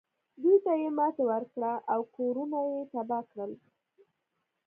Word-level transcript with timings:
دوی 0.41 0.57
ته 0.63 0.71
یې 0.81 0.89
ماتې 0.97 1.23
ورکړه 1.31 1.73
او 1.93 2.01
کورونه 2.15 2.59
یې 2.71 2.81
تباه 2.91 3.21
کړل. 3.31 3.51